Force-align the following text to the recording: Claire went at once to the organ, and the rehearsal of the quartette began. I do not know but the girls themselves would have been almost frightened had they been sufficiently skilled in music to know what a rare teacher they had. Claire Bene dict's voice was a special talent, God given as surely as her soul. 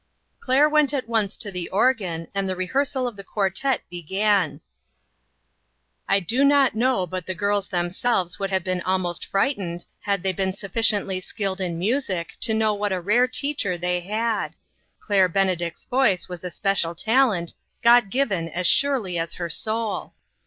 Claire 0.39 0.67
went 0.67 0.95
at 0.95 1.07
once 1.07 1.37
to 1.37 1.51
the 1.51 1.69
organ, 1.69 2.27
and 2.33 2.49
the 2.49 2.55
rehearsal 2.55 3.07
of 3.07 3.15
the 3.15 3.23
quartette 3.23 3.83
began. 3.87 4.59
I 6.09 6.19
do 6.19 6.43
not 6.43 6.73
know 6.73 7.05
but 7.05 7.27
the 7.27 7.35
girls 7.35 7.67
themselves 7.67 8.39
would 8.39 8.49
have 8.49 8.63
been 8.63 8.81
almost 8.81 9.23
frightened 9.27 9.85
had 9.99 10.23
they 10.23 10.33
been 10.33 10.53
sufficiently 10.53 11.21
skilled 11.21 11.61
in 11.61 11.77
music 11.77 12.35
to 12.41 12.55
know 12.55 12.73
what 12.73 12.91
a 12.91 12.99
rare 12.99 13.27
teacher 13.27 13.77
they 13.77 13.99
had. 13.99 14.55
Claire 14.99 15.29
Bene 15.29 15.55
dict's 15.55 15.85
voice 15.85 16.27
was 16.27 16.43
a 16.43 16.49
special 16.49 16.95
talent, 16.95 17.53
God 17.83 18.09
given 18.09 18.49
as 18.49 18.65
surely 18.65 19.19
as 19.19 19.35
her 19.35 19.51
soul. 19.51 20.13